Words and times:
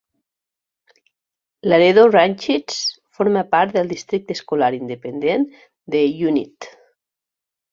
Laredo 1.69 2.05
Ranchettes 2.15 2.79
forma 3.17 3.43
part 3.53 3.75
del 3.77 3.93
districte 3.93 4.37
escolar 4.39 4.73
independent 4.79 5.47
de 5.97 6.03
United. 6.31 6.73